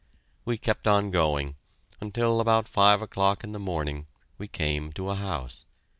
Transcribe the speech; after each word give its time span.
We 0.45 0.57
kept 0.57 0.87
on 0.87 1.11
going, 1.11 1.57
until 1.99 2.39
about 2.41 2.67
five 2.67 3.03
o'clock 3.03 3.43
in 3.43 3.51
the 3.51 3.59
morning 3.59 4.07
we 4.39 4.47
came 4.47 4.91
to 4.93 5.11
a 5.11 5.15
house. 5.15 5.63